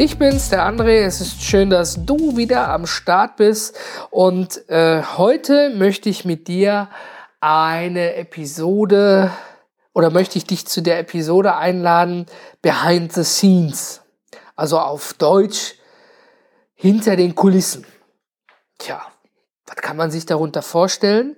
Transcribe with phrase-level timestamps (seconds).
[0.00, 1.00] Ich bin's, der André.
[1.00, 3.76] Es ist schön, dass du wieder am Start bist.
[4.10, 6.88] Und äh, heute möchte ich mit dir
[7.40, 9.32] eine Episode
[9.94, 12.26] oder möchte ich dich zu der Episode einladen,
[12.62, 14.02] Behind the Scenes.
[14.54, 15.74] Also auf Deutsch
[16.76, 17.84] hinter den Kulissen.
[18.78, 19.02] Tja,
[19.66, 21.34] was kann man sich darunter vorstellen?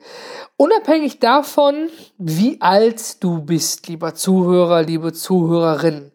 [0.58, 1.88] Unabhängig davon,
[2.18, 6.12] wie alt du bist, lieber Zuhörer, liebe Zuhörerin.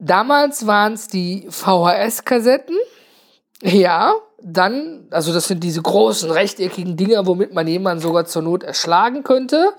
[0.00, 2.76] Damals waren es die VHS-Kassetten.
[3.62, 8.62] Ja, dann, also das sind diese großen rechteckigen Dinger, womit man jemanden sogar zur Not
[8.62, 9.74] erschlagen könnte,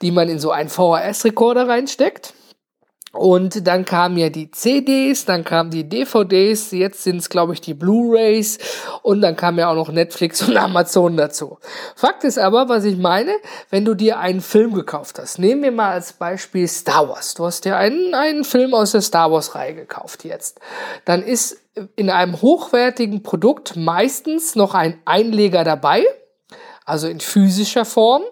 [0.00, 2.34] die man in so einen VHS-Rekorder reinsteckt.
[3.16, 7.60] Und dann kamen ja die CDs, dann kamen die DVDs, jetzt sind es, glaube ich,
[7.60, 8.58] die Blu-rays
[9.02, 11.58] und dann kam ja auch noch Netflix und Amazon dazu.
[11.94, 13.32] Fakt ist aber, was ich meine,
[13.70, 17.34] wenn du dir einen Film gekauft hast, nehmen wir mal als Beispiel Star Wars.
[17.34, 20.60] Du hast dir einen, einen Film aus der Star Wars-Reihe gekauft jetzt.
[21.04, 21.58] Dann ist
[21.94, 26.04] in einem hochwertigen Produkt meistens noch ein Einleger dabei,
[26.84, 28.22] also in physischer Form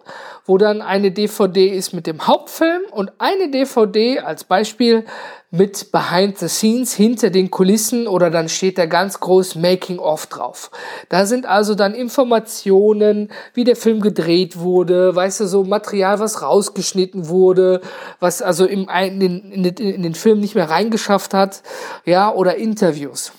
[0.46, 5.04] wo dann eine DVD ist mit dem Hauptfilm und eine DVD als Beispiel
[5.50, 10.26] mit Behind the Scenes hinter den Kulissen oder dann steht da ganz groß Making of
[10.26, 10.70] drauf.
[11.08, 16.42] Da sind also dann Informationen, wie der Film gedreht wurde, weißt du, so Material, was
[16.42, 17.80] rausgeschnitten wurde,
[18.18, 21.62] was also im, in, in, in den Film nicht mehr reingeschafft hat,
[22.04, 23.32] ja, oder Interviews.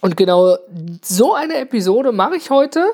[0.00, 0.56] Und genau
[1.02, 2.84] so eine Episode mache ich heute,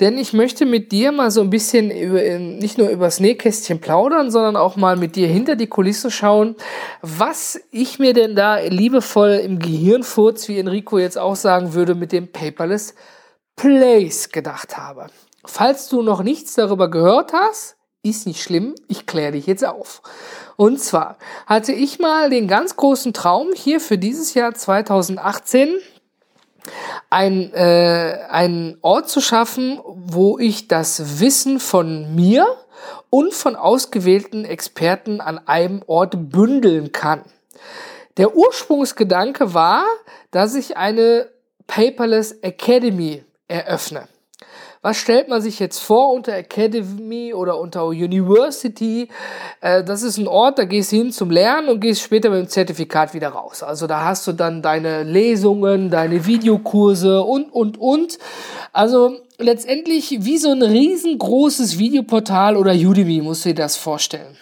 [0.00, 4.30] denn ich möchte mit dir mal so ein bisschen über, nicht nur übers Nähkästchen plaudern,
[4.30, 6.54] sondern auch mal mit dir hinter die Kulissen schauen,
[7.02, 12.12] was ich mir denn da liebevoll im Gehirnfurz, wie Enrico jetzt auch sagen würde, mit
[12.12, 12.94] dem Paperless
[13.56, 15.06] Place gedacht habe.
[15.44, 20.02] Falls du noch nichts darüber gehört hast, ist nicht schlimm, ich kläre dich jetzt auf.
[20.56, 21.16] Und zwar
[21.46, 25.74] hatte ich mal den ganz großen Traum hier für dieses Jahr 2018,
[27.10, 32.46] ein, äh, einen Ort zu schaffen, wo ich das Wissen von mir
[33.10, 37.24] und von ausgewählten Experten an einem Ort bündeln kann.
[38.16, 39.84] Der Ursprungsgedanke war,
[40.30, 41.28] dass ich eine
[41.66, 44.08] Paperless Academy eröffne.
[44.84, 49.08] Was stellt man sich jetzt vor unter Academy oder unter University?
[49.62, 52.40] Äh, das ist ein Ort, da gehst du hin zum Lernen und gehst später mit
[52.40, 53.62] dem Zertifikat wieder raus.
[53.62, 58.18] Also da hast du dann deine Lesungen, deine Videokurse und, und, und.
[58.74, 64.36] Also letztendlich wie so ein riesengroßes Videoportal oder Udemy, musst du dir das vorstellen.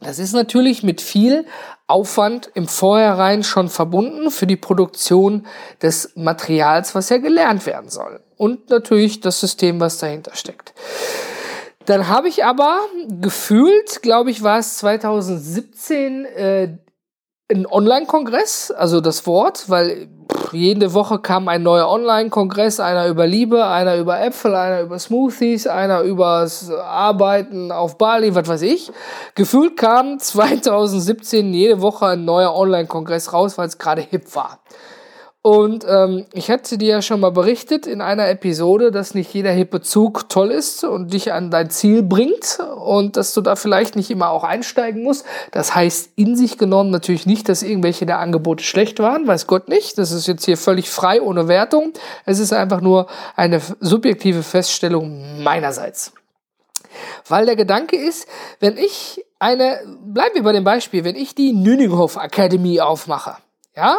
[0.00, 1.46] Das ist natürlich mit viel
[1.86, 5.46] Aufwand im Vorhinein schon verbunden für die Produktion
[5.82, 8.20] des Materials, was ja gelernt werden soll.
[8.36, 10.74] Und natürlich das System, was dahinter steckt.
[11.86, 12.80] Dann habe ich aber
[13.20, 16.78] gefühlt, glaube ich, war es 2017, äh,
[17.50, 20.08] ein Online-Kongress, also das Wort, weil
[20.54, 25.66] jede Woche kam ein neuer Online-Kongress, einer über Liebe, einer über Äpfel, einer über Smoothies,
[25.66, 28.90] einer übers Arbeiten auf Bali, was weiß ich.
[29.34, 34.58] Gefühlt kam 2017 jede Woche ein neuer Online-Kongress raus, weil es gerade hip war.
[35.46, 39.50] Und ähm, ich hatte dir ja schon mal berichtet in einer Episode, dass nicht jeder
[39.50, 43.94] hippe Zug toll ist und dich an dein Ziel bringt und dass du da vielleicht
[43.94, 45.26] nicht immer auch einsteigen musst.
[45.50, 49.68] Das heißt in sich genommen natürlich nicht, dass irgendwelche der Angebote schlecht waren, weiß Gott
[49.68, 49.98] nicht.
[49.98, 51.92] Das ist jetzt hier völlig frei ohne Wertung.
[52.24, 53.06] Es ist einfach nur
[53.36, 56.14] eine subjektive Feststellung meinerseits.
[57.28, 58.26] Weil der Gedanke ist,
[58.60, 63.36] wenn ich eine, bleiben wir bei dem Beispiel, wenn ich die Nüninghof Academy aufmache,
[63.76, 63.98] ja,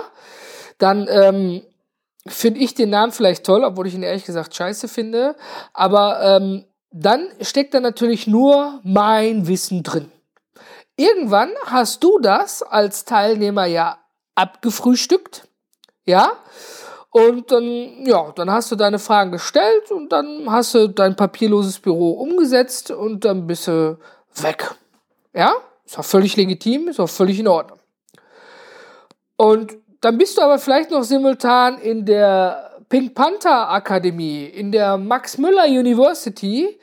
[0.77, 1.61] dann ähm,
[2.27, 5.35] finde ich den Namen vielleicht toll, obwohl ich ihn ehrlich gesagt scheiße finde.
[5.73, 10.11] Aber ähm, dann steckt da natürlich nur mein Wissen drin.
[10.97, 13.99] Irgendwann hast du das als Teilnehmer ja
[14.35, 15.47] abgefrühstückt,
[16.05, 16.31] ja,
[17.11, 21.79] und dann, ja, dann hast du deine Fragen gestellt und dann hast du dein papierloses
[21.79, 23.97] Büro umgesetzt und dann bist du
[24.35, 24.75] weg.
[25.33, 25.53] Ja,
[25.85, 27.79] ist auch völlig legitim, ist auch völlig in Ordnung.
[29.37, 34.97] Und dann bist du aber vielleicht noch simultan in der Pink Panther Akademie, in der
[34.97, 36.79] Max Müller University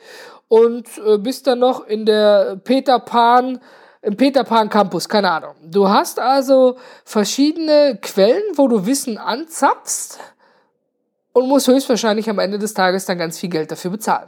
[0.49, 3.61] und äh, bist dann noch in der Peter Pan,
[4.01, 5.55] im Peter Pan Campus, keine Ahnung.
[5.63, 6.75] Du hast also
[7.05, 10.19] verschiedene Quellen, wo du Wissen anzapfst
[11.31, 14.27] und muss höchstwahrscheinlich am Ende des Tages dann ganz viel Geld dafür bezahlen.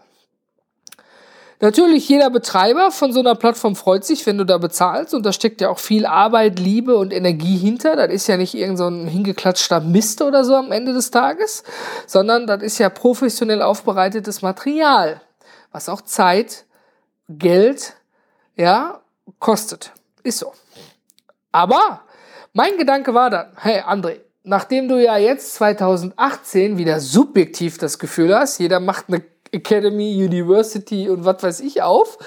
[1.61, 5.13] Natürlich, jeder Betreiber von so einer Plattform freut sich, wenn du da bezahlst.
[5.13, 7.95] Und da steckt ja auch viel Arbeit, Liebe und Energie hinter.
[7.95, 11.63] Das ist ja nicht irgend so hingeklatschter Mist oder so am Ende des Tages,
[12.07, 15.21] sondern das ist ja professionell aufbereitetes Material,
[15.71, 16.65] was auch Zeit,
[17.29, 17.93] Geld,
[18.55, 18.99] ja,
[19.39, 19.91] kostet.
[20.23, 20.53] Ist so.
[21.51, 22.01] Aber
[22.53, 28.35] mein Gedanke war dann, hey André, nachdem du ja jetzt 2018 wieder subjektiv das Gefühl
[28.35, 29.23] hast, jeder macht eine
[29.55, 32.17] Academy, University und was weiß ich auf,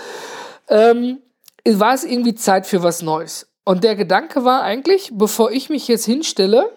[0.69, 1.19] ähm,
[1.65, 3.49] war es irgendwie Zeit für was Neues.
[3.65, 6.71] Und der Gedanke war eigentlich, bevor ich mich jetzt hinstelle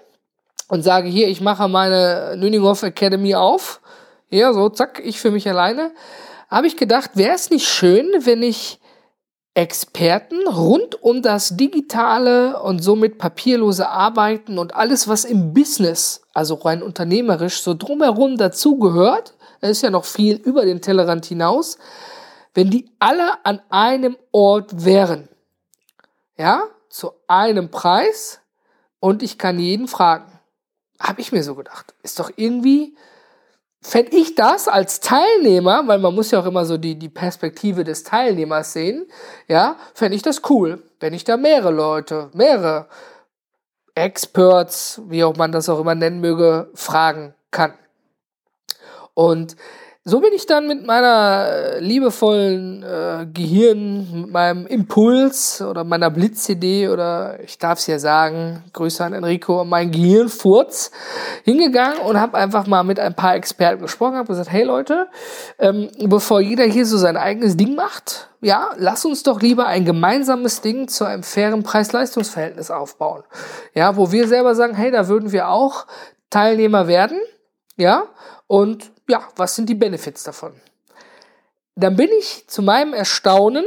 [0.68, 3.81] und sage, hier, ich mache meine Nüninghoff Academy auf,
[4.30, 5.92] ja, so, zack, ich für mich alleine,
[6.50, 8.80] habe ich gedacht, wäre es nicht schön, wenn ich
[9.53, 16.56] Experten rund um das digitale und somit papierlose Arbeiten und alles, was im Business, also
[16.56, 21.77] rein unternehmerisch, so drumherum dazugehört, es ist ja noch viel über den Tellerrand hinaus,
[22.53, 25.29] wenn die alle an einem Ort wären,
[26.37, 28.41] ja, zu einem Preis
[28.99, 30.31] und ich kann jeden fragen.
[30.99, 31.93] Habe ich mir so gedacht.
[32.03, 32.95] Ist doch irgendwie
[33.81, 37.83] fände ich das als Teilnehmer, weil man muss ja auch immer so die, die Perspektive
[37.83, 39.07] des Teilnehmers sehen,
[39.47, 42.87] ja, fände ich das cool, wenn ich da mehrere Leute, mehrere
[43.95, 47.73] Experts, wie auch man das auch immer nennen möge, fragen kann.
[49.13, 49.55] Und
[50.03, 56.09] so bin ich dann mit meiner äh, liebevollen äh, Gehirn, mit meinem Impuls oder meiner
[56.09, 60.89] Blitzidee oder ich darf es ja sagen, Grüße an Enrico, mein Gehirnfurz,
[61.43, 65.07] hingegangen und habe einfach mal mit ein paar Experten gesprochen, habe gesagt, hey Leute,
[65.59, 69.85] ähm, bevor jeder hier so sein eigenes Ding macht, ja, lass uns doch lieber ein
[69.85, 73.21] gemeinsames Ding zu einem fairen Preis-Leistungs-Verhältnis aufbauen.
[73.75, 75.85] Ja, wo wir selber sagen, hey, da würden wir auch
[76.31, 77.19] Teilnehmer werden,
[77.77, 78.05] ja,
[78.47, 80.53] und ja, was sind die Benefits davon?
[81.75, 83.65] Dann bin ich zu meinem Erstaunen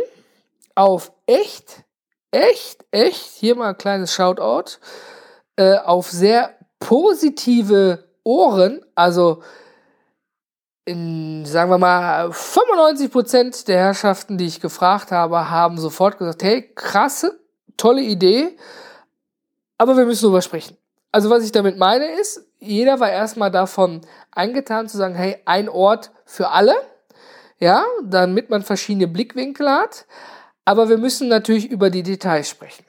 [0.75, 1.85] auf echt,
[2.31, 4.79] echt, echt, hier mal ein kleines Shoutout,
[5.57, 9.43] äh, auf sehr positive Ohren, also
[10.87, 16.73] in, sagen wir mal, 95% der Herrschaften, die ich gefragt habe, haben sofort gesagt, hey,
[16.75, 17.39] krasse,
[17.77, 18.57] tolle Idee,
[19.77, 20.77] aber wir müssen drüber sprechen.
[21.13, 24.01] Also was ich damit meine ist, jeder war erstmal davon
[24.33, 26.75] eingetan zu sagen, hey, ein Ort für alle,
[27.59, 30.07] ja, damit man verschiedene Blickwinkel hat,
[30.65, 32.85] aber wir müssen natürlich über die Details sprechen.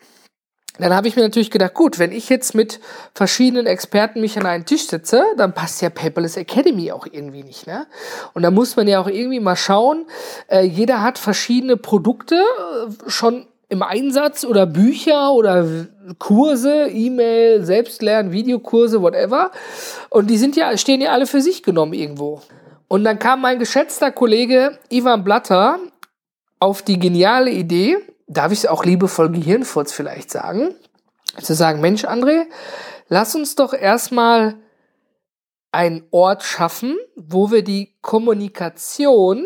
[0.78, 2.82] Dann habe ich mir natürlich gedacht, gut, wenn ich jetzt mit
[3.14, 7.66] verschiedenen Experten mich an einen Tisch setze, dann passt ja Paperless Academy auch irgendwie nicht,
[7.66, 7.88] ne?
[8.34, 10.06] Und da muss man ja auch irgendwie mal schauen,
[10.50, 15.68] äh, jeder hat verschiedene Produkte äh, schon im Einsatz oder Bücher oder
[16.18, 19.52] Kurse, E-Mail, Selbstlernen, Videokurse, whatever.
[20.10, 22.42] Und die sind ja, stehen ja alle für sich genommen irgendwo.
[22.88, 25.80] Und dann kam mein geschätzter Kollege Ivan Blatter
[26.60, 30.74] auf die geniale Idee, darf ich es auch liebevoll Gehirnfurz vielleicht sagen,
[31.42, 32.46] zu sagen, Mensch, André,
[33.10, 34.56] lass uns doch erstmal
[35.72, 39.46] einen Ort schaffen, wo wir die Kommunikation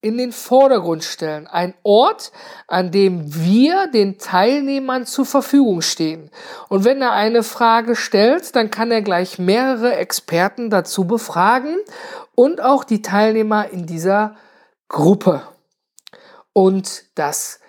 [0.00, 1.46] in den Vordergrund stellen.
[1.48, 2.30] Ein Ort,
[2.68, 6.30] an dem wir den Teilnehmern zur Verfügung stehen.
[6.68, 11.76] Und wenn er eine Frage stellt, dann kann er gleich mehrere Experten dazu befragen
[12.34, 14.36] und auch die Teilnehmer in dieser
[14.88, 15.42] Gruppe.
[16.52, 17.60] Und das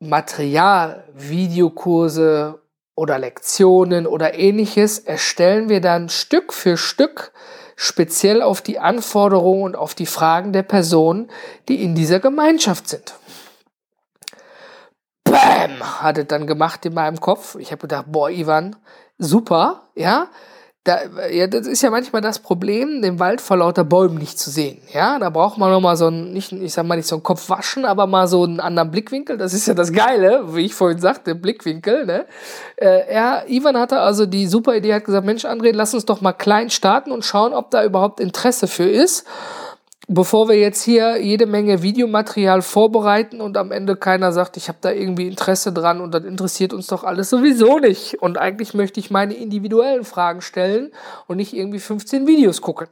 [0.00, 2.60] Material, Videokurse
[2.94, 7.32] oder Lektionen oder ähnliches erstellen wir dann Stück für Stück
[7.80, 11.30] speziell auf die Anforderungen und auf die Fragen der Personen,
[11.68, 13.14] die in dieser Gemeinschaft sind.
[15.22, 17.54] Bäm, hat es dann gemacht in meinem Kopf.
[17.54, 18.74] Ich habe gedacht, boah, Ivan,
[19.16, 20.26] super, ja,
[20.84, 24.48] da, ja, das ist ja manchmal das Problem, den Wald vor lauter Bäumen nicht zu
[24.48, 24.80] sehen.
[24.92, 27.50] Ja, da braucht man nochmal so ein, nicht, ich sag mal nicht so ein Kopf
[27.50, 29.36] waschen, aber mal so einen anderen Blickwinkel.
[29.36, 32.26] Das ist ja das Geile, wie ich vorhin sagte, Blickwinkel, ne?
[32.76, 36.22] Äh, ja, Ivan hatte also die super Idee, hat gesagt, Mensch, André, lass uns doch
[36.22, 39.26] mal klein starten und schauen, ob da überhaupt Interesse für ist
[40.06, 44.78] bevor wir jetzt hier jede Menge Videomaterial vorbereiten und am Ende keiner sagt, ich habe
[44.80, 48.22] da irgendwie Interesse dran und das interessiert uns doch alles sowieso nicht.
[48.22, 50.92] Und eigentlich möchte ich meine individuellen Fragen stellen
[51.26, 52.88] und nicht irgendwie 15 Videos gucken.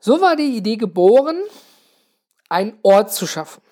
[0.00, 1.36] So war die Idee geboren,
[2.48, 3.62] einen Ort zu schaffen.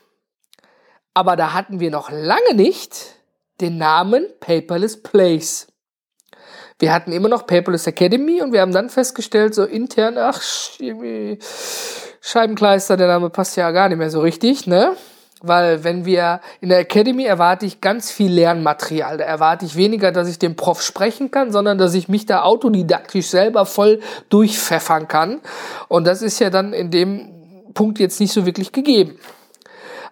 [1.13, 3.15] Aber da hatten wir noch lange nicht
[3.61, 5.69] den Namen Paperless Place.
[6.79, 10.43] Wir hatten immer noch Paperless Academy und wir haben dann festgestellt, so intern, ach,
[10.79, 11.39] irgendwie
[12.21, 14.97] Scheibenkleister, der Name passt ja gar nicht mehr so richtig, ne?
[15.47, 19.19] Weil wenn wir in der Academy erwarte ich ganz viel Lernmaterial.
[19.19, 22.43] Da erwarte ich weniger, dass ich dem Prof sprechen kann, sondern dass ich mich da
[22.43, 24.01] autodidaktisch selber voll
[24.31, 25.41] durchpfeffern kann.
[25.89, 29.19] Und das ist ja dann in dem Punkt jetzt nicht so wirklich gegeben.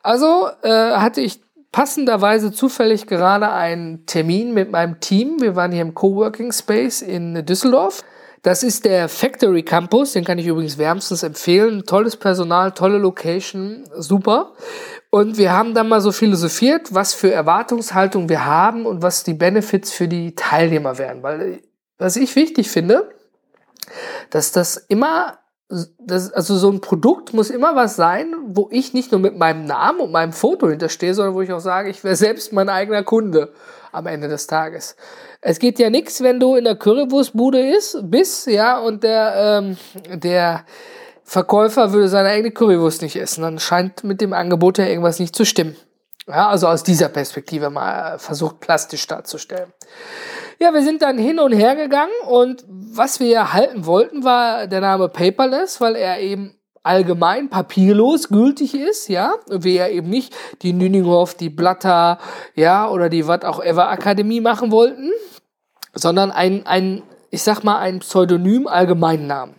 [0.03, 1.41] Also äh, hatte ich
[1.73, 5.41] passenderweise zufällig gerade einen Termin mit meinem Team.
[5.41, 8.05] Wir waren hier im Coworking Space in Düsseldorf.
[8.43, 11.85] Das ist der Factory Campus, den kann ich übrigens wärmstens empfehlen.
[11.87, 14.55] Tolles Personal, tolle Location, super.
[15.11, 19.35] Und wir haben dann mal so philosophiert, was für Erwartungshaltung wir haben und was die
[19.35, 21.23] Benefits für die Teilnehmer wären.
[21.23, 21.61] Weil,
[21.99, 23.11] was ich wichtig finde,
[24.31, 25.39] dass das immer,
[25.99, 29.65] das, also so ein Produkt muss immer was sein, wo ich nicht nur mit meinem
[29.65, 33.03] Namen und meinem Foto hinterstehe, sondern wo ich auch sage, ich wäre selbst mein eigener
[33.03, 33.53] Kunde
[33.91, 34.97] am Ende des Tages.
[35.41, 39.77] Es geht ja nichts, wenn du in der Currywurstbude ist, bist, ja, und der, ähm,
[40.19, 40.65] der,
[41.33, 45.35] Verkäufer würde seine eigene Currywurst nicht essen, dann scheint mit dem Angebot ja irgendwas nicht
[45.35, 45.77] zu stimmen.
[46.27, 49.73] Ja, also aus dieser Perspektive mal versucht plastisch darzustellen.
[50.63, 54.81] Ja, wir sind dann hin und her gegangen und was wir erhalten wollten, war der
[54.81, 56.55] Name Paperless, weil er eben
[56.85, 62.19] allgemein papierlos gültig ist, ja, wir eben nicht die Nüninghoff, die Blatter,
[62.55, 65.11] ja, oder die was auch ever Akademie machen wollten,
[65.95, 67.03] sondern ein, ein,
[67.33, 69.57] ich sag mal, ein Pseudonym allgemeinen Namen.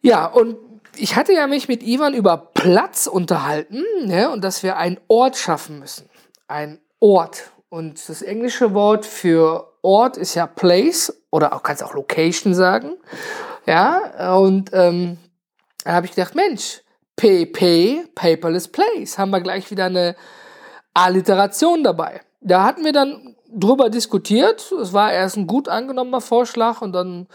[0.00, 0.56] Ja, und
[0.96, 5.36] ich hatte ja mich mit Ivan über Platz unterhalten ja, und dass wir einen Ort
[5.36, 6.08] schaffen müssen.
[6.48, 7.50] Ein Ort.
[7.74, 12.92] Und das englische Wort für Ort ist ja Place oder auch kannst auch Location sagen.
[13.66, 15.18] Ja, und ähm,
[15.82, 16.82] da habe ich gedacht, Mensch,
[17.16, 20.14] PP, Paperless Place, haben wir gleich wieder eine
[20.94, 22.20] Alliteration dabei.
[22.40, 24.70] Da hatten wir dann drüber diskutiert.
[24.80, 27.26] Es war erst ein gut angenommener Vorschlag und dann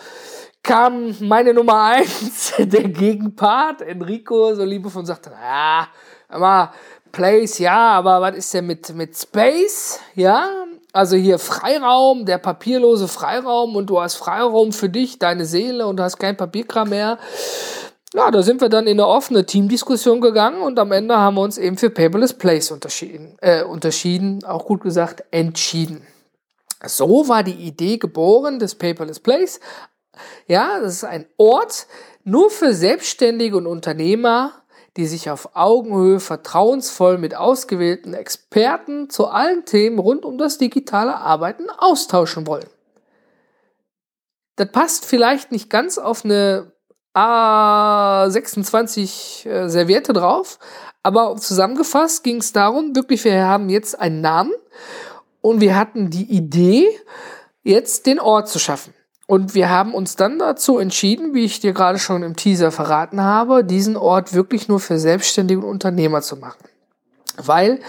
[0.64, 5.90] kam meine Nummer eins, der Gegenpart, Enrico, so liebevoll, und sagte, ja,
[6.30, 6.72] aber
[7.12, 10.00] Place, ja, aber was ist denn mit, mit Space?
[10.16, 10.50] Ja,
[10.92, 15.98] also hier Freiraum, der papierlose Freiraum und du hast Freiraum für dich, deine Seele und
[15.98, 17.20] du hast kein Papierkram mehr.
[18.14, 21.42] Ja, da sind wir dann in eine offene Teamdiskussion gegangen und am Ende haben wir
[21.42, 26.08] uns eben für Paperless Place unterschieden, äh, unterschieden, auch gut gesagt, entschieden.
[26.84, 29.60] So war die Idee geboren des Paperless Place,
[30.48, 31.88] ja, das ist ein Ort
[32.24, 34.54] nur für Selbstständige und Unternehmer,
[34.98, 41.16] die sich auf Augenhöhe vertrauensvoll mit ausgewählten Experten zu allen Themen rund um das digitale
[41.16, 42.68] Arbeiten austauschen wollen.
[44.56, 46.74] Das passt vielleicht nicht ganz auf eine
[47.16, 50.60] A26 äh, Serviette drauf,
[51.02, 54.54] aber zusammengefasst ging es darum, wirklich, wir haben jetzt einen Namen
[55.42, 56.90] und wir hatten die Idee,
[57.64, 58.94] jetzt den Ort zu schaffen.
[59.30, 63.22] Und wir haben uns dann dazu entschieden, wie ich dir gerade schon im Teaser verraten
[63.22, 66.64] habe, diesen Ort wirklich nur für Selbstständige und Unternehmer zu machen.
[67.38, 67.80] Weil,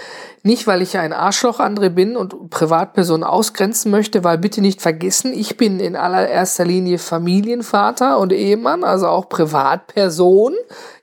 [0.42, 5.32] nicht weil ich ein Arschloch André bin und Privatpersonen ausgrenzen möchte, weil bitte nicht vergessen,
[5.32, 10.52] ich bin in allererster Linie Familienvater und Ehemann, also auch Privatperson,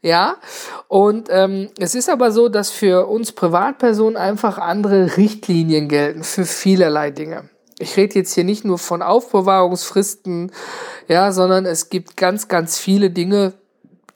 [0.03, 0.35] ja.
[0.87, 6.45] Und ähm, es ist aber so, dass für uns Privatpersonen einfach andere Richtlinien gelten für
[6.45, 10.51] vielerlei Dinge ich rede jetzt hier nicht nur von Aufbewahrungsfristen,
[11.07, 13.53] ja, sondern es gibt ganz, ganz viele Dinge,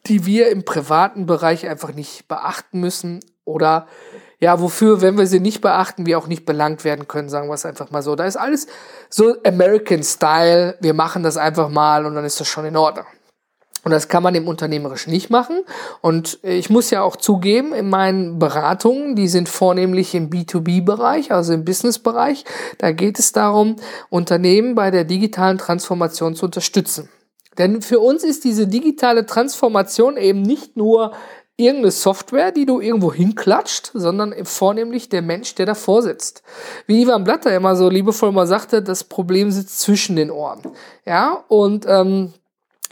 [0.08, 3.88] die wir im privaten Bereich einfach nicht beachten müssen oder
[4.40, 7.54] ja, wofür, wenn wir sie nicht beachten, wir auch nicht belangt werden können, sagen wir
[7.54, 8.16] es einfach mal so.
[8.16, 8.66] Da ist alles
[9.08, 13.06] so American Style, wir machen das einfach mal und dann ist das schon in Ordnung.
[13.84, 15.64] Und das kann man im Unternehmerischen nicht machen.
[16.02, 21.54] Und ich muss ja auch zugeben, in meinen Beratungen, die sind vornehmlich im B2B-Bereich, also
[21.54, 22.46] im Business-Bereich,
[22.78, 23.78] da geht es darum,
[24.10, 27.10] Unternehmen bei der digitalen Transformation zu unterstützen.
[27.58, 31.14] Denn für uns ist diese digitale Transformation eben nicht nur
[31.58, 36.44] irgendeine Software, die du irgendwo hinklatscht, sondern vornehmlich der Mensch, der davor sitzt.
[36.88, 40.62] Wie Ivan Blatter immer so liebevoll mal sagte, das Problem sitzt zwischen den Ohren.
[41.06, 42.34] Ja, und ähm,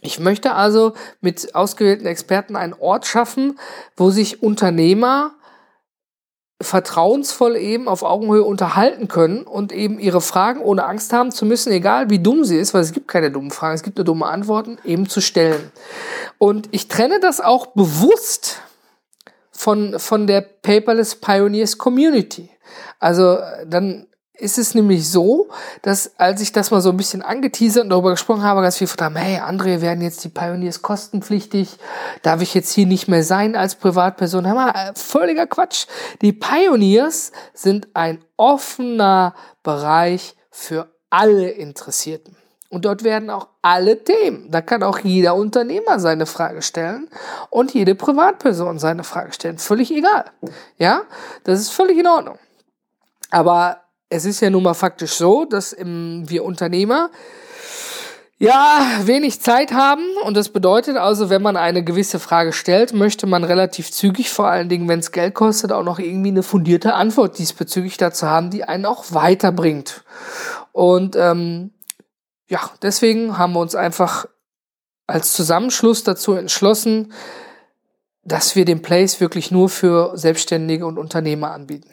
[0.01, 3.59] ich möchte also mit ausgewählten Experten einen Ort schaffen,
[3.97, 5.33] wo sich Unternehmer
[6.61, 11.71] vertrauensvoll eben auf Augenhöhe unterhalten können und eben ihre Fragen ohne Angst haben zu müssen,
[11.71, 14.25] egal wie dumm sie ist, weil es gibt keine dummen Fragen, es gibt nur dumme
[14.25, 15.71] Antworten, eben zu stellen.
[16.37, 18.61] Und ich trenne das auch bewusst
[19.51, 22.49] von, von der Paperless Pioneers Community.
[22.99, 24.08] Also dann
[24.39, 25.49] ist es nämlich so,
[25.81, 28.87] dass als ich das mal so ein bisschen angeteasert und darüber gesprochen habe, ganz viel
[28.87, 31.77] von hey, André, werden jetzt die Pioneers kostenpflichtig?
[32.21, 34.47] Darf ich jetzt hier nicht mehr sein als Privatperson?
[34.47, 35.85] Hör mal, äh, völliger Quatsch.
[36.21, 42.35] Die Pioneers sind ein offener Bereich für alle Interessierten.
[42.69, 47.09] Und dort werden auch alle Themen, da kann auch jeder Unternehmer seine Frage stellen
[47.49, 49.57] und jede Privatperson seine Frage stellen.
[49.57, 50.25] Völlig egal.
[50.77, 51.01] Ja,
[51.45, 52.37] das ist völlig in Ordnung.
[53.31, 57.09] Aber es ist ja nun mal faktisch so, dass wir Unternehmer
[58.41, 63.27] ja, wenig Zeit haben und das bedeutet also, wenn man eine gewisse Frage stellt, möchte
[63.27, 66.93] man relativ zügig, vor allen Dingen, wenn es Geld kostet, auch noch irgendwie eine fundierte
[66.93, 70.05] Antwort diesbezüglich dazu haben, die einen auch weiterbringt.
[70.71, 71.71] Und ähm,
[72.47, 74.25] ja, deswegen haben wir uns einfach
[75.05, 77.11] als Zusammenschluss dazu entschlossen,
[78.23, 81.89] dass wir den Place wirklich nur für Selbstständige und Unternehmer anbieten.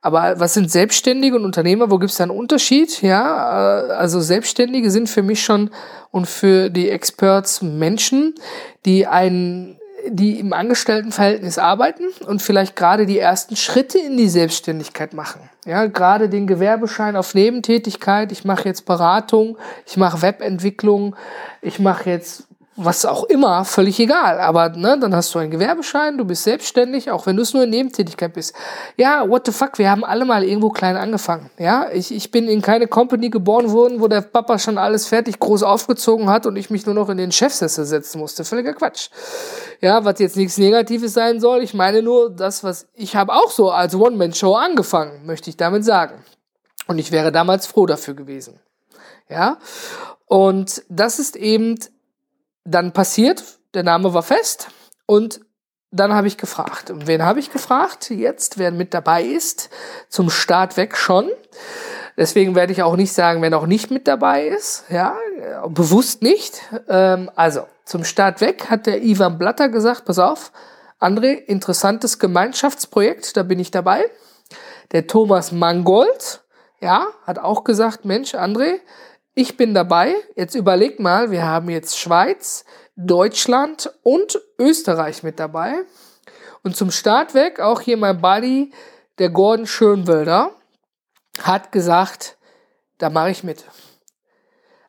[0.00, 1.90] Aber was sind Selbstständige und Unternehmer?
[1.90, 3.02] Wo gibt es da einen Unterschied?
[3.02, 5.70] Ja, äh, also Selbstständige sind für mich schon
[6.10, 8.34] und für die Experts Menschen,
[8.84, 15.12] die einen die im Angestelltenverhältnis arbeiten und vielleicht gerade die ersten Schritte in die Selbstständigkeit
[15.12, 15.40] machen.
[15.66, 18.32] Ja, gerade den Gewerbeschein auf Nebentätigkeit.
[18.32, 21.16] Ich mache jetzt Beratung, ich mache Webentwicklung,
[21.60, 22.47] ich mache jetzt
[22.80, 24.38] was auch immer, völlig egal.
[24.38, 27.64] Aber ne, dann hast du einen Gewerbeschein, du bist selbstständig, auch wenn du es nur
[27.64, 28.54] in Nebentätigkeit bist.
[28.96, 31.50] Ja, what the fuck, wir haben alle mal irgendwo klein angefangen.
[31.58, 35.40] Ja, ich, ich bin in keine Company geboren worden, wo der Papa schon alles fertig
[35.40, 38.44] groß aufgezogen hat und ich mich nur noch in den Chefsessel setzen musste.
[38.44, 39.08] Völliger Quatsch.
[39.80, 41.62] Ja, was jetzt nichts Negatives sein soll.
[41.62, 45.84] Ich meine nur, das, was ich habe auch so als One-Man-Show angefangen, möchte ich damit
[45.84, 46.14] sagen.
[46.86, 48.60] Und ich wäre damals froh dafür gewesen.
[49.28, 49.58] Ja,
[50.26, 51.78] und das ist eben
[52.68, 53.42] dann passiert,
[53.74, 54.68] der Name war fest
[55.06, 55.40] und
[55.90, 56.90] dann habe ich gefragt.
[56.90, 58.10] Und wen habe ich gefragt?
[58.10, 59.70] Jetzt, wer mit dabei ist,
[60.10, 61.30] zum Start weg schon.
[62.16, 64.84] Deswegen werde ich auch nicht sagen, wer noch nicht mit dabei ist.
[64.90, 65.16] Ja,
[65.68, 66.60] bewusst nicht.
[66.88, 70.52] Ähm, also, zum Start weg hat der Ivan Blatter gesagt, pass auf,
[71.00, 74.04] André, interessantes Gemeinschaftsprojekt, da bin ich dabei.
[74.92, 76.42] Der Thomas Mangold,
[76.80, 78.80] ja, hat auch gesagt, Mensch, André,
[79.38, 80.16] ich bin dabei.
[80.34, 82.64] Jetzt überleg mal, wir haben jetzt Schweiz,
[82.96, 85.74] Deutschland und Österreich mit dabei.
[86.64, 88.72] Und zum Start weg, auch hier mein Buddy,
[89.18, 90.50] der Gordon Schönwälder,
[91.40, 92.36] hat gesagt,
[92.98, 93.64] da mache ich mit.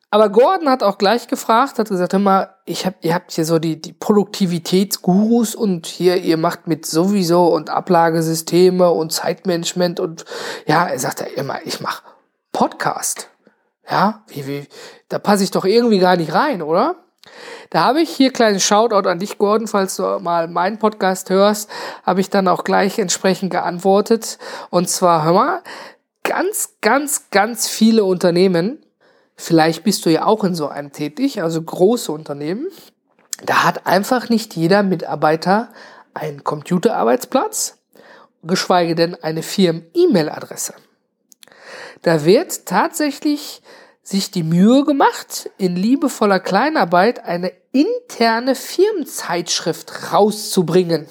[0.09, 3.45] Aber Gordon hat auch gleich gefragt, hat gesagt, hör mal, ich hab, ihr habt hier
[3.45, 10.25] so die, die Produktivitätsgurus und hier, ihr macht mit sowieso und Ablagesysteme und Zeitmanagement und
[10.65, 12.01] ja, er sagt ja immer, ich mache
[12.51, 13.29] Podcast.
[13.89, 14.67] Ja, wie, wie,
[15.09, 16.95] da passe ich doch irgendwie gar nicht rein, oder?
[17.69, 21.69] Da habe ich hier kleinen Shoutout an dich, Gordon, falls du mal meinen Podcast hörst,
[22.03, 24.37] habe ich dann auch gleich entsprechend geantwortet.
[24.69, 25.61] Und zwar, hör mal,
[26.23, 28.83] ganz, ganz, ganz viele Unternehmen,
[29.35, 32.67] vielleicht bist du ja auch in so einem tätig, also große Unternehmen,
[33.43, 35.69] da hat einfach nicht jeder Mitarbeiter
[36.13, 37.77] einen Computerarbeitsplatz,
[38.43, 40.73] geschweige denn eine Firmen-E-Mail-Adresse.
[42.01, 43.61] Da wird tatsächlich
[44.01, 51.07] sich die Mühe gemacht, in liebevoller Kleinarbeit eine interne Firmenzeitschrift rauszubringen.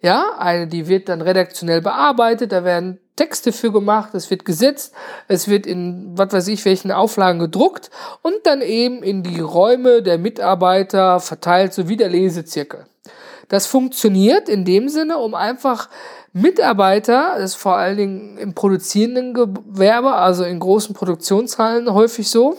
[0.00, 4.94] Ja, eine, die wird dann redaktionell bearbeitet, da werden Texte für gemacht, es wird gesetzt,
[5.26, 7.90] es wird in was weiß ich welchen Auflagen gedruckt
[8.22, 12.86] und dann eben in die Räume der Mitarbeiter verteilt, so wie der Lesezirkel.
[13.48, 15.88] Das funktioniert in dem Sinne, um einfach
[16.32, 22.56] Mitarbeiter, das ist vor allen Dingen im produzierenden Gewerbe, also in großen Produktionshallen häufig so,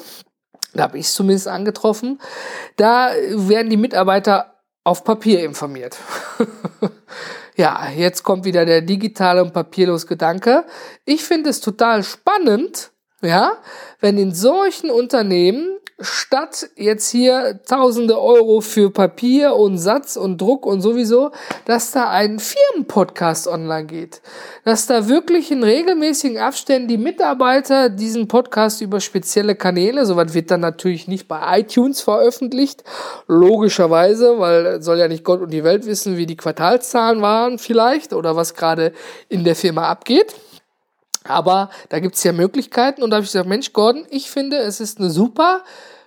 [0.73, 2.19] da habe ich es zumindest angetroffen,
[2.75, 5.97] da werden die Mitarbeiter auf Papier informiert.
[7.55, 10.65] ja, jetzt kommt wieder der digitale und papierlos Gedanke.
[11.05, 13.53] Ich finde es total spannend, ja,
[13.99, 20.65] wenn in solchen Unternehmen statt jetzt hier tausende Euro für Papier und Satz und Druck
[20.65, 21.31] und sowieso,
[21.65, 24.21] dass da ein Firmenpodcast online geht.
[24.63, 30.51] Dass da wirklich in regelmäßigen Abständen die Mitarbeiter diesen Podcast über spezielle Kanäle, soweit wird
[30.51, 32.83] dann natürlich nicht bei iTunes veröffentlicht,
[33.27, 38.13] logischerweise, weil soll ja nicht Gott und die Welt wissen, wie die Quartalszahlen waren vielleicht
[38.13, 38.93] oder was gerade
[39.27, 40.33] in der Firma abgeht.
[41.29, 44.79] Aber da gibt's ja Möglichkeiten und da habe ich gesagt, Mensch, Gordon, ich finde, es
[44.79, 45.63] ist eine super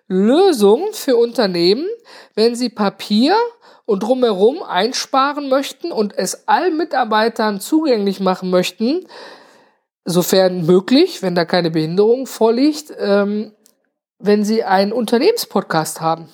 [0.08, 1.86] Lösung für Unternehmen,
[2.34, 3.36] wenn sie Papier
[3.84, 9.06] und drumherum einsparen möchten und es allen Mitarbeitern zugänglich machen möchten,
[10.04, 13.52] sofern möglich, wenn da keine Behinderung vorliegt, ähm,
[14.18, 16.28] wenn sie einen Unternehmenspodcast haben.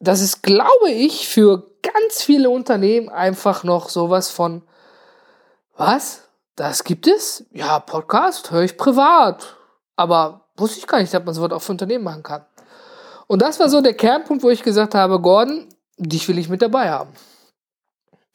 [0.00, 4.62] Das ist, glaube ich, für ganz viele Unternehmen einfach noch sowas von,
[5.76, 6.23] was?
[6.56, 7.44] Das gibt es?
[7.50, 9.56] Ja, Podcast höre ich privat.
[9.96, 12.44] Aber wusste ich gar nicht, dass man sowas auch für Unternehmen machen kann.
[13.26, 16.62] Und das war so der Kernpunkt, wo ich gesagt habe, Gordon, dich will ich mit
[16.62, 17.10] dabei haben.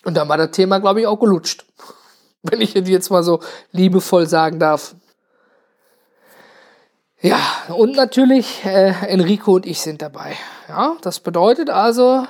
[0.03, 1.65] Und dann war das Thema, glaube ich, auch gelutscht.
[2.43, 4.95] Wenn ich jetzt mal so liebevoll sagen darf.
[7.21, 10.37] Ja, und natürlich äh, Enrico und ich sind dabei.
[10.69, 12.25] Ja, das bedeutet also,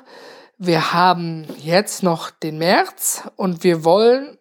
[0.58, 4.39] wir haben jetzt noch den März und wir wollen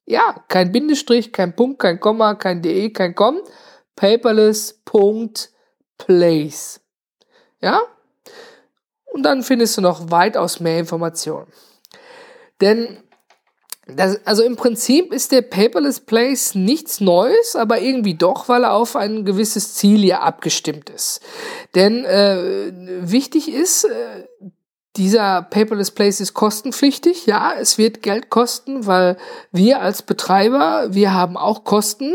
[0.07, 3.40] Ja, kein Bindestrich, kein Punkt, kein Komma, kein de, kein com.
[3.96, 6.80] paperless.plays.
[7.61, 7.80] Ja,
[9.14, 11.46] und dann findest du noch weitaus mehr Informationen.
[12.61, 12.98] Denn
[13.87, 18.72] das, also im Prinzip ist der Paperless Place nichts Neues, aber irgendwie doch, weil er
[18.72, 21.20] auf ein gewisses Ziel hier abgestimmt ist.
[21.77, 22.72] Denn äh,
[23.03, 24.24] wichtig ist, äh,
[24.96, 27.27] dieser Paperless Place ist kostenpflichtig.
[27.27, 29.16] Ja, es wird Geld kosten, weil
[29.53, 32.14] wir als Betreiber, wir haben auch Kosten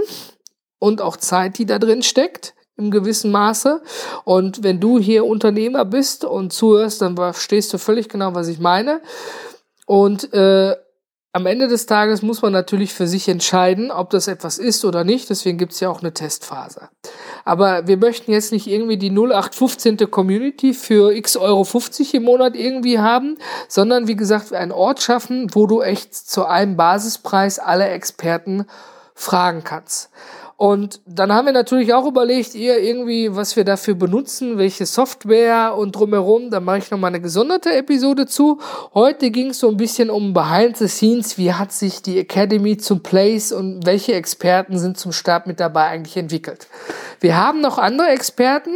[0.80, 3.82] und auch Zeit, die da drin steckt im gewissen Maße.
[4.24, 8.60] Und wenn du hier Unternehmer bist und zuhörst, dann verstehst du völlig genau, was ich
[8.60, 9.02] meine.
[9.86, 10.76] Und äh,
[11.32, 15.04] am Ende des Tages muss man natürlich für sich entscheiden, ob das etwas ist oder
[15.04, 15.30] nicht.
[15.30, 16.90] Deswegen gibt es ja auch eine Testphase.
[17.46, 20.10] Aber wir möchten jetzt nicht irgendwie die 0815.
[20.10, 23.38] Community für x Euro 50 im Monat irgendwie haben,
[23.68, 28.66] sondern wie gesagt, einen Ort schaffen, wo du echt zu einem Basispreis alle Experten
[29.14, 30.10] fragen kannst.
[30.60, 35.74] Und dann haben wir natürlich auch überlegt, ihr irgendwie, was wir dafür benutzen, welche Software
[35.78, 36.50] und drumherum.
[36.50, 38.60] Da mache ich nochmal eine gesonderte Episode zu.
[38.94, 41.38] Heute ging es so ein bisschen um Behind the Scenes.
[41.38, 45.86] Wie hat sich die Academy zum Place und welche Experten sind zum Start mit dabei
[45.86, 46.68] eigentlich entwickelt?
[47.22, 48.76] Wir haben noch andere Experten,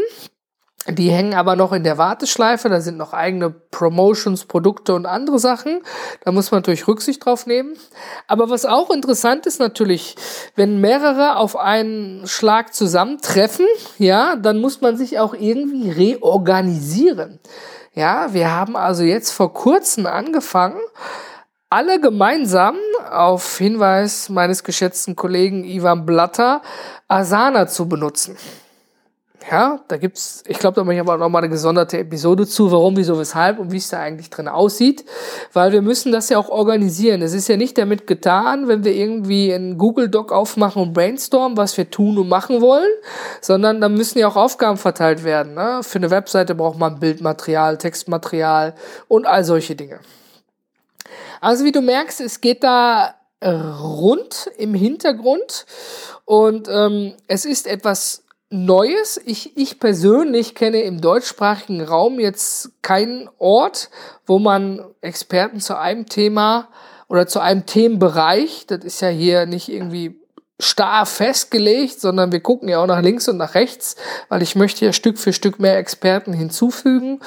[0.89, 5.39] die hängen aber noch in der Warteschleife, da sind noch eigene Promotions, Produkte und andere
[5.39, 5.81] Sachen.
[6.25, 7.75] Da muss man natürlich Rücksicht drauf nehmen.
[8.27, 10.15] Aber was auch interessant ist natürlich,
[10.55, 13.65] wenn mehrere auf einen Schlag zusammentreffen,
[13.97, 17.39] ja, dann muss man sich auch irgendwie reorganisieren.
[17.93, 20.81] Ja, wir haben also jetzt vor kurzem angefangen,
[21.69, 22.75] alle gemeinsam
[23.09, 26.61] auf Hinweis meines geschätzten Kollegen Ivan Blatter
[27.07, 28.37] Asana zu benutzen.
[29.51, 32.71] Ja, da gibt's, ich glaube, da mache ich aber noch mal eine gesonderte Episode zu,
[32.71, 35.03] warum, wieso, weshalb und wie es da eigentlich drin aussieht,
[35.51, 37.21] weil wir müssen das ja auch organisieren.
[37.21, 41.57] Es ist ja nicht damit getan, wenn wir irgendwie einen Google Doc aufmachen und brainstormen,
[41.57, 42.89] was wir tun und machen wollen,
[43.41, 45.55] sondern da müssen ja auch Aufgaben verteilt werden.
[45.55, 45.81] Ne?
[45.81, 48.75] Für eine Webseite braucht man Bildmaterial, Textmaterial
[49.09, 49.99] und all solche Dinge.
[51.41, 55.65] Also wie du merkst, es geht da rund im Hintergrund
[56.23, 59.19] und ähm, es ist etwas Neues.
[59.25, 63.89] Ich, ich persönlich kenne im deutschsprachigen Raum jetzt keinen Ort,
[64.27, 66.69] wo man Experten zu einem Thema
[67.09, 70.21] oder zu einem Themenbereich, das ist ja hier nicht irgendwie
[70.59, 73.95] starr festgelegt, sondern wir gucken ja auch nach links und nach rechts,
[74.29, 77.21] weil ich möchte ja Stück für Stück mehr Experten hinzufügen.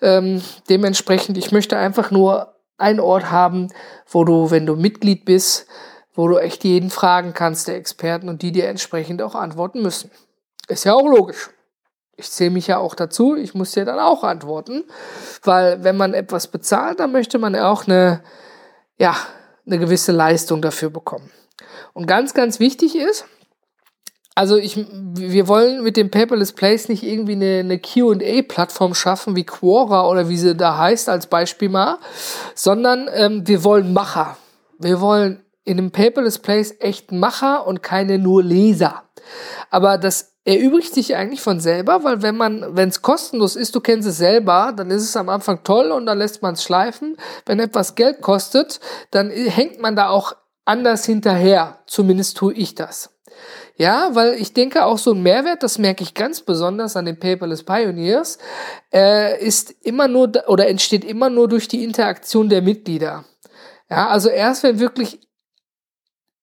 [0.00, 3.68] Ähm, dementsprechend, ich möchte einfach nur einen Ort haben,
[4.10, 5.66] wo du, wenn du Mitglied bist,
[6.12, 10.10] wo du echt jeden fragen kannst, der Experten, und die dir entsprechend auch antworten müssen.
[10.68, 11.50] Ist ja auch logisch.
[12.16, 14.84] Ich zähle mich ja auch dazu, ich muss dir dann auch antworten,
[15.42, 18.22] weil wenn man etwas bezahlt, dann möchte man ja auch eine,
[18.98, 19.16] ja,
[19.66, 21.30] eine gewisse Leistung dafür bekommen.
[21.94, 23.24] Und ganz, ganz wichtig ist,
[24.34, 29.44] also ich, wir wollen mit dem Paperless Place nicht irgendwie eine, eine Q&A-Plattform schaffen wie
[29.44, 31.98] Quora oder wie sie da heißt als Beispiel mal,
[32.54, 34.38] sondern ähm, wir wollen Macher.
[34.78, 39.02] Wir wollen in dem Paperless Place echt Macher und keine nur Leser.
[39.70, 43.80] Aber das erübrigt sich eigentlich von selber, weil wenn man, wenn es kostenlos ist, du
[43.80, 47.16] kennst es selber, dann ist es am Anfang toll und dann lässt man es schleifen.
[47.46, 51.78] Wenn etwas Geld kostet, dann hängt man da auch anders hinterher.
[51.86, 53.10] Zumindest tue ich das.
[53.76, 57.18] Ja, weil ich denke auch so ein Mehrwert, das merke ich ganz besonders an den
[57.18, 58.38] Paperless Pioneers,
[58.92, 63.24] äh, ist immer nur oder entsteht immer nur durch die Interaktion der Mitglieder.
[63.88, 65.20] Ja, also erst wenn wirklich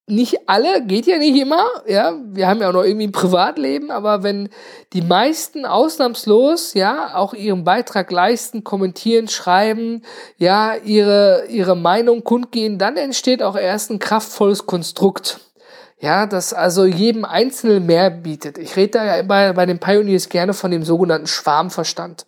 [0.10, 3.91] nicht alle, geht ja nicht immer, ja, wir haben ja auch noch irgendwie ein Privatleben,
[3.91, 4.50] aber wenn
[4.93, 10.04] die meisten ausnahmslos, ja, auch ihren Beitrag leisten, kommentieren, schreiben,
[10.38, 15.39] ja, ihre, ihre Meinung kundgehen, dann entsteht auch erst ein kraftvolles Konstrukt.
[16.02, 18.58] Ja, das also jedem Einzelnen mehr bietet.
[18.58, 22.26] Ich rede da ja immer bei den Pioneers gerne von dem sogenannten Schwarmverstand.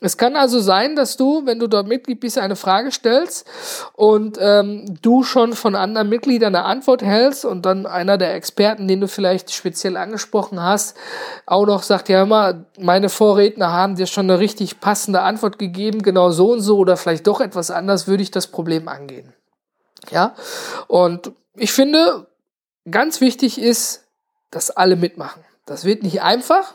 [0.00, 3.46] Es kann also sein, dass du, wenn du dort Mitglied bist, eine Frage stellst
[3.94, 8.88] und ähm, du schon von anderen Mitgliedern eine Antwort hältst und dann einer der Experten,
[8.88, 10.96] den du vielleicht speziell angesprochen hast,
[11.46, 16.02] auch noch sagt, ja immer, meine Vorredner haben dir schon eine richtig passende Antwort gegeben,
[16.02, 19.32] genau so und so oder vielleicht doch etwas anders, würde ich das Problem angehen.
[20.10, 20.34] Ja,
[20.88, 22.26] und ich finde,
[22.90, 24.04] ganz wichtig ist,
[24.50, 25.42] dass alle mitmachen.
[25.64, 26.74] Das wird nicht einfach,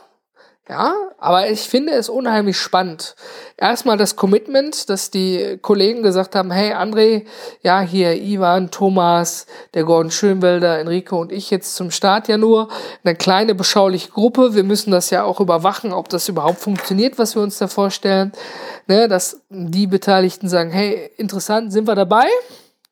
[0.68, 3.16] ja, aber ich finde es unheimlich spannend.
[3.56, 7.26] Erstmal das Commitment, dass die Kollegen gesagt haben, hey André,
[7.62, 12.68] ja, hier Ivan, Thomas, der Gordon Schönwelder, Enrico und ich jetzt zum Start ja nur.
[13.02, 14.54] Eine kleine, beschauliche Gruppe.
[14.54, 18.30] Wir müssen das ja auch überwachen, ob das überhaupt funktioniert, was wir uns da vorstellen.
[18.86, 22.26] Ne, dass die Beteiligten sagen, hey, interessant, sind wir dabei?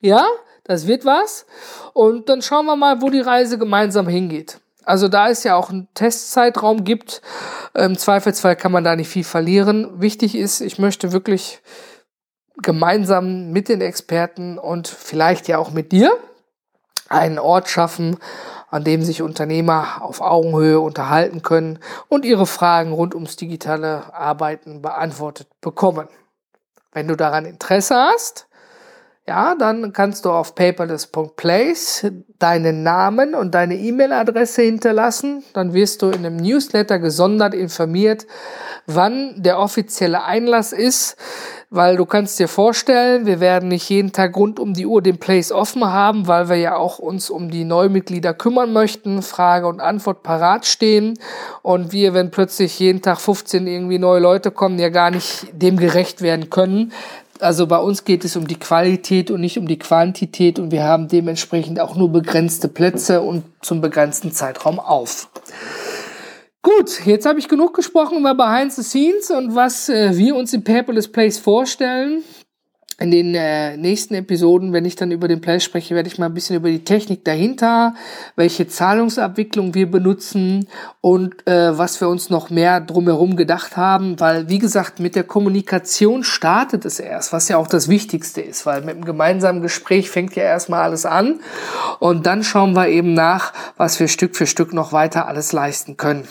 [0.01, 0.27] Ja,
[0.65, 1.47] das wird was.
[1.93, 4.59] Und dann schauen wir mal, wo die Reise gemeinsam hingeht.
[4.91, 7.23] Also da es ja auch einen Testzeitraum gibt,
[7.75, 10.01] im Zweifelsfall kann man da nicht viel verlieren.
[10.01, 11.63] Wichtig ist, ich möchte wirklich
[12.61, 16.13] gemeinsam mit den Experten und vielleicht ja auch mit dir
[17.09, 18.19] einen Ort schaffen,
[18.69, 24.83] an dem sich Unternehmer auf Augenhöhe unterhalten können und ihre Fragen rund ums digitale Arbeiten
[24.83, 26.09] beantwortet bekommen.
[26.91, 28.49] Wenn du daran Interesse hast,
[29.31, 32.07] ja, dann kannst du auf paperless.place
[32.41, 35.45] deinen Namen und deine E-Mail-Adresse hinterlassen.
[35.53, 38.27] Dann wirst du in einem Newsletter gesondert informiert,
[38.87, 41.17] wann der offizielle Einlass ist,
[41.69, 45.19] weil du kannst dir vorstellen, wir werden nicht jeden Tag rund um die Uhr den
[45.19, 49.81] Place offen haben, weil wir ja auch uns um die Neumitglieder kümmern möchten, Frage und
[49.81, 51.21] Antwort parat stehen
[51.63, 55.77] und wir, wenn plötzlich jeden Tag 15 irgendwie neue Leute kommen, ja gar nicht dem
[55.77, 56.93] gerecht werden können.
[57.41, 60.85] Also bei uns geht es um die Qualität und nicht um die Quantität und wir
[60.85, 65.29] haben dementsprechend auch nur begrenzte Plätze und zum begrenzten Zeitraum auf.
[66.63, 70.53] Gut, jetzt habe ich genug gesprochen über Behind the Scenes und was äh, wir uns
[70.53, 72.23] im Paperless Place vorstellen
[73.01, 76.27] in den äh, nächsten Episoden, wenn ich dann über den Play spreche, werde ich mal
[76.27, 77.95] ein bisschen über die Technik dahinter,
[78.37, 80.69] welche Zahlungsabwicklung wir benutzen
[81.01, 85.25] und äh, was wir uns noch mehr drumherum gedacht haben, weil wie gesagt, mit der
[85.25, 90.11] Kommunikation startet es erst, was ja auch das Wichtigste ist, weil mit dem gemeinsamen Gespräch
[90.11, 91.41] fängt ja erstmal alles an
[92.01, 95.97] und dann schauen wir eben nach, was wir Stück für Stück noch weiter alles leisten
[95.97, 96.29] können.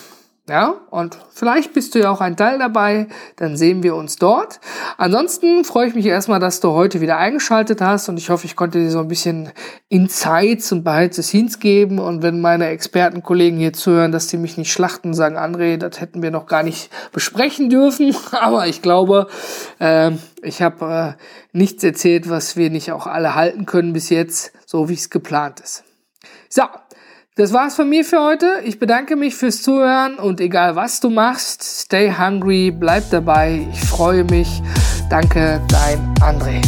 [0.49, 4.59] Ja, und vielleicht bist du ja auch ein Teil dabei, dann sehen wir uns dort.
[4.97, 8.55] Ansonsten freue ich mich erstmal, dass du heute wieder eingeschaltet hast und ich hoffe, ich
[8.55, 9.51] konnte dir so ein bisschen
[9.89, 14.73] Insights und Behind Scenes geben und wenn meine Expertenkollegen hier zuhören, dass die mich nicht
[14.73, 19.27] schlachten, sagen, André, das hätten wir noch gar nicht besprechen dürfen, aber ich glaube,
[19.77, 24.51] äh, ich habe äh, nichts erzählt, was wir nicht auch alle halten können bis jetzt,
[24.65, 25.83] so wie es geplant ist.
[26.49, 26.63] So,
[27.39, 28.59] das war's von mir für heute.
[28.65, 33.65] Ich bedanke mich fürs Zuhören und egal was du machst, stay hungry, bleib dabei.
[33.71, 34.61] Ich freue mich.
[35.09, 36.61] Danke, dein André.